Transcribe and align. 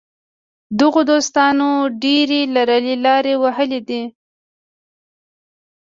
دغو 0.79 1.01
دوستانو 1.11 1.69
ډېرې 2.03 2.41
لرې 2.55 2.93
لارې 3.05 3.33
وهلې 3.43 3.79
دي. 3.89 4.01